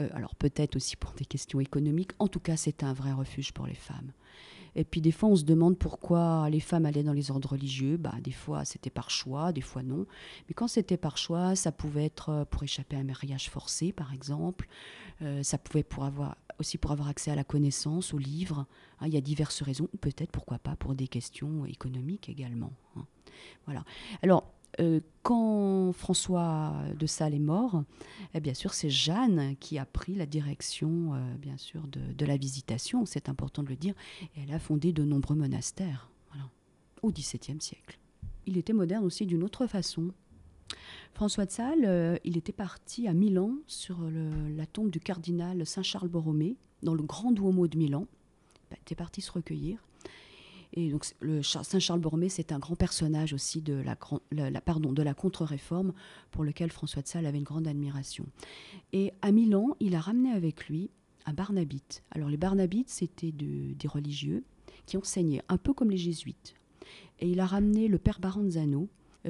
Euh, 0.00 0.08
alors 0.12 0.34
peut-être 0.34 0.76
aussi 0.76 0.96
pour 0.96 1.12
des 1.12 1.24
questions 1.24 1.60
économiques. 1.60 2.12
En 2.18 2.28
tout 2.28 2.40
cas, 2.40 2.56
c'est 2.56 2.82
un 2.82 2.92
vrai 2.92 3.12
refuge 3.12 3.52
pour 3.52 3.66
les 3.66 3.74
femmes. 3.74 4.12
Et 4.74 4.84
puis 4.84 5.00
des 5.00 5.12
fois, 5.12 5.28
on 5.28 5.36
se 5.36 5.44
demande 5.44 5.78
pourquoi 5.78 6.48
les 6.50 6.60
femmes 6.60 6.86
allaient 6.86 7.02
dans 7.02 7.12
les 7.12 7.30
ordres 7.30 7.50
religieux. 7.50 7.96
Bah, 7.96 8.14
des 8.22 8.32
fois, 8.32 8.64
c'était 8.64 8.90
par 8.90 9.10
choix, 9.10 9.52
des 9.52 9.60
fois 9.60 9.82
non. 9.82 10.06
Mais 10.48 10.54
quand 10.54 10.68
c'était 10.68 10.96
par 10.96 11.18
choix, 11.18 11.54
ça 11.54 11.72
pouvait 11.72 12.04
être 12.04 12.28
euh, 12.30 12.44
pour 12.44 12.62
échapper 12.62 12.96
à 12.96 13.00
un 13.00 13.04
mariage 13.04 13.50
forcé, 13.50 13.92
par 13.92 14.12
exemple. 14.12 14.68
Euh, 15.20 15.42
ça 15.42 15.58
pouvait 15.58 15.82
pour 15.82 16.04
avoir, 16.04 16.36
aussi 16.58 16.78
pour 16.78 16.92
avoir 16.92 17.08
accès 17.08 17.30
à 17.30 17.34
la 17.34 17.44
connaissance, 17.44 18.14
aux 18.14 18.18
livres. 18.18 18.66
Hein, 19.00 19.06
il 19.06 19.14
y 19.14 19.18
a 19.18 19.20
diverses 19.20 19.62
raisons. 19.62 19.88
Peut-être, 20.00 20.30
pourquoi 20.30 20.58
pas, 20.58 20.76
pour 20.76 20.94
des 20.94 21.08
questions 21.08 21.66
économiques 21.66 22.28
également. 22.28 22.72
Hein. 22.96 23.04
Voilà. 23.66 23.84
Alors, 24.22 24.52
euh, 24.80 25.00
quand 25.22 25.92
François 25.92 26.74
de 26.98 27.06
Sales 27.06 27.34
est 27.34 27.38
mort, 27.38 27.84
eh 28.34 28.40
bien 28.40 28.54
sûr, 28.54 28.72
c'est 28.72 28.90
Jeanne 28.90 29.54
qui 29.60 29.78
a 29.78 29.84
pris 29.84 30.14
la 30.14 30.26
direction, 30.26 31.14
euh, 31.14 31.34
bien 31.36 31.56
sûr, 31.56 31.86
de, 31.86 32.24
la 32.24 32.36
visitation, 32.36 33.04
c'est 33.04 33.28
important 33.28 33.62
de 33.62 33.68
le 33.68 33.76
dire, 33.76 33.94
et 34.36 34.42
elle 34.42 34.54
a 34.54 34.58
fondé 34.58 34.92
de 34.92 35.04
nombreux 35.04 35.36
monastères, 35.36 36.08
au 37.02 37.10
XVIIe 37.10 37.60
siècle. 37.60 37.98
Il 38.46 38.56
était 38.56 38.72
moderne 38.72 39.04
aussi 39.04 39.26
d'une 39.26 39.42
autre 39.42 39.66
façon. 39.66 40.12
François 41.14 41.46
de 41.46 41.50
Sales, 41.50 41.84
euh, 41.84 42.16
il 42.24 42.36
était 42.36 42.52
parti 42.52 43.08
à 43.08 43.12
Milan 43.12 43.56
sur 43.66 43.98
la 44.02 44.66
tombe 44.66 44.88
du 44.88 45.00
cardinal 45.00 45.66
Saint-Charles 45.66 46.08
Borromée, 46.08 46.56
dans 46.82 46.94
le 46.94 47.02
grand 47.02 47.32
Duomo 47.32 47.66
de 47.66 47.76
Milan. 47.76 48.06
Il 48.70 48.76
était 48.78 48.94
parti 48.94 49.20
se 49.20 49.32
recueillir. 49.32 49.78
Et 50.74 50.90
donc 50.90 51.04
le 51.20 51.42
Saint 51.42 51.78
Charles 51.78 52.00
Borromée, 52.00 52.28
c'est 52.28 52.52
un 52.52 52.58
grand 52.58 52.76
personnage 52.76 53.32
aussi 53.32 53.60
de 53.60 53.74
la, 53.74 54.60
pardon, 54.60 54.92
de 54.92 55.02
la 55.02 55.14
contre-réforme 55.14 55.92
pour 56.30 56.44
lequel 56.44 56.70
François 56.70 57.02
de 57.02 57.08
Sales 57.08 57.26
avait 57.26 57.38
une 57.38 57.44
grande 57.44 57.68
admiration. 57.68 58.24
Et 58.92 59.12
à 59.20 59.32
Milan, 59.32 59.76
il 59.80 59.94
a 59.94 60.00
ramené 60.00 60.32
avec 60.32 60.68
lui 60.68 60.90
un 61.26 61.32
barnabite. 61.32 62.02
Alors 62.10 62.28
les 62.28 62.36
barnabites, 62.36 62.88
c'était 62.88 63.32
de, 63.32 63.74
des 63.74 63.88
religieux 63.88 64.44
qui 64.86 64.96
enseignaient, 64.96 65.42
un 65.48 65.58
peu 65.58 65.72
comme 65.72 65.90
les 65.90 65.98
jésuites. 65.98 66.54
Et 67.20 67.28
il 67.28 67.40
a 67.40 67.46
ramené 67.46 67.88
le 67.88 67.98
père 67.98 68.18
Baranzano 68.18 68.88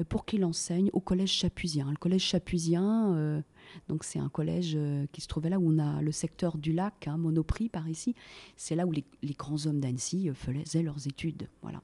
pour 0.09 0.25
qu'il 0.25 0.43
enseigne 0.43 0.89
au 0.93 0.99
collège 0.99 1.31
chapusien. 1.31 1.89
Le 1.89 1.97
collège 1.97 2.23
chapusien, 2.23 3.13
euh, 3.13 3.41
donc 3.87 4.03
c'est 4.03 4.19
un 4.19 4.29
collège 4.29 4.73
euh, 4.75 5.05
qui 5.11 5.21
se 5.21 5.27
trouvait 5.27 5.49
là 5.49 5.59
où 5.59 5.71
on 5.71 5.77
a 5.77 6.01
le 6.01 6.11
secteur 6.11 6.57
du 6.57 6.73
lac, 6.73 7.07
hein, 7.07 7.17
Monoprix 7.17 7.69
par 7.69 7.87
ici. 7.87 8.15
C'est 8.55 8.75
là 8.75 8.87
où 8.87 8.91
les, 8.91 9.03
grands 9.37 9.67
hommes 9.67 9.79
d'Annecy 9.79 10.29
faisaient 10.33 10.83
leurs 10.83 11.07
études. 11.07 11.47
Voilà. 11.61 11.81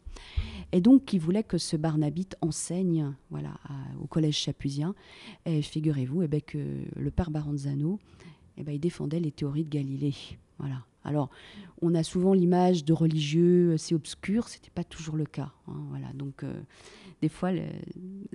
Et 0.72 0.82
donc, 0.82 1.13
il 1.13 1.20
voulait 1.20 1.44
que 1.44 1.58
ce 1.58 1.78
Barnabite 1.78 2.36
enseigne 2.42 3.13
voilà, 3.30 3.54
au 4.01 4.08
collège 4.08 4.38
chapusien. 4.38 4.96
Et 5.46 5.62
figurez-vous 5.62 6.24
eh 6.24 6.28
ben, 6.28 6.42
que 6.42 6.84
le 6.96 7.12
père 7.12 7.32
Baranzano, 7.32 8.00
eh 8.58 8.63
ben, 8.63 8.74
il 8.74 8.80
défendait 8.80 9.20
les 9.20 9.32
théories 9.32 9.66
de 9.66 9.70
Galilée. 9.70 10.16
Voilà. 10.58 10.84
Alors, 11.03 11.29
on 11.82 11.96
a 11.96 12.03
souvent 12.03 12.34
l'image 12.34 12.86
de 12.86 12.94
religieux 12.94 13.74
assez 13.74 13.96
obscurs, 13.96 14.48
ce 14.50 14.58
n'était 14.58 14.72
pas 14.72 14.84
toujours 14.84 15.15
le 15.15 15.25
cas. 15.25 15.51
Hein, 15.68 15.82
voilà. 15.89 16.12
Donc, 16.13 16.44
des 17.22 17.29
fois, 17.29 17.51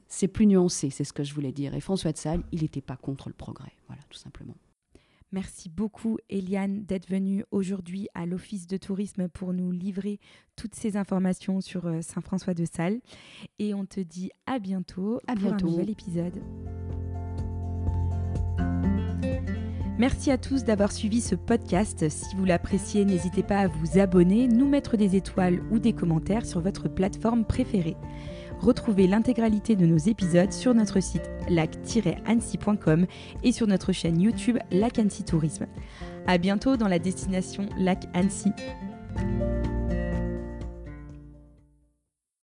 c'est 0.09 0.29
plus 0.29 0.47
nuancé, 0.47 0.91
c'est 0.91 1.05
ce 1.05 1.13
que 1.13 1.25
je 1.25 1.35
voulais 1.35 1.53
dire. 1.53 1.75
Et 1.75 1.81
François 1.81 2.13
de 2.13 2.17
Sales, 2.17 2.43
il 2.53 2.63
n'était 2.63 2.81
pas 2.81 2.97
contre 2.97 3.29
le 3.29 3.35
progrès, 3.35 3.73
voilà, 3.87 4.03
tout 4.09 4.19
simplement. 4.19 4.57
Merci 5.35 5.69
beaucoup, 5.69 6.17
Eliane, 6.31 6.85
d'être 6.85 7.11
venue 7.11 7.45
aujourd'hui 7.51 8.07
à 8.15 8.25
l'Office 8.25 8.69
de 8.69 8.77
tourisme 8.77 9.29
pour 9.29 9.53
nous 9.53 9.73
livrer 9.73 10.21
toutes 10.55 10.77
ces 10.77 10.97
informations 10.97 11.61
sur 11.61 11.87
euh, 11.87 12.03
Saint-François 12.03 12.55
de 12.55 12.65
Sales. 12.65 13.01
Et 13.59 13.75
on 13.75 13.85
te 13.85 13.99
dit 13.99 14.31
à 14.47 14.61
bientôt 14.61 15.19
à 15.27 15.35
pour 15.35 15.53
un 15.53 15.57
nouvel 15.57 15.91
épisode. 15.91 16.41
Merci 19.97 20.33
à 20.33 20.39
tous 20.39 20.65
d'avoir 20.65 20.91
suivi 20.91 21.21
ce 21.21 21.37
podcast. 21.37 22.09
Si 22.09 22.35
vous 22.35 22.45
l'appréciez, 22.45 23.05
n'hésitez 23.05 23.45
pas 23.45 23.59
à 23.59 23.69
vous 23.69 24.01
abonner, 24.01 24.49
nous 24.49 24.69
mettre 24.69 24.97
des 24.97 25.15
étoiles 25.15 25.61
ou 25.71 25.79
des 25.79 25.93
commentaires 25.93 26.45
sur 26.45 26.61
votre 26.61 26.89
plateforme 26.89 27.45
préférée. 27.45 27.97
Retrouvez 28.59 29.07
l'intégralité 29.07 29.77
de 29.77 29.87
nos 29.87 29.99
épisodes 29.99 30.53
sur 30.53 30.75
notre 30.75 30.99
site 30.99 31.31
lac-annecy.com 31.49 33.07
et 33.45 33.53
sur 33.53 33.69
notre 33.69 33.93
chaîne 33.93 34.21
YouTube 34.21 34.59
Lac 34.73 34.99
Annecy 34.99 35.23
Tourisme. 35.23 35.67
À 36.27 36.39
bientôt 36.39 36.77
dans 36.77 36.89
la 36.89 36.99
destination 36.99 37.69
Lac 37.79 38.07
Annecy. 38.15 38.51